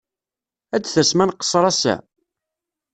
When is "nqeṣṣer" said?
1.29-1.63